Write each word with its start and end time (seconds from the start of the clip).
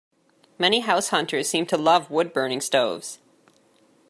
Many 0.57 0.81
househunters 0.81 1.45
seem 1.45 1.67
to 1.67 1.77
love 1.77 2.09
woodburning 2.09 2.63
stoves. 2.63 3.19